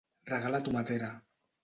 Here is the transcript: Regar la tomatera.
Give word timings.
Regar 0.29 0.49
la 0.55 0.61
tomatera. 0.69 1.11